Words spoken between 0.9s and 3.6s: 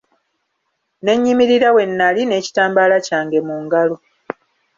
Ne nnyimirira we nnali n'ekitambaala kyange mu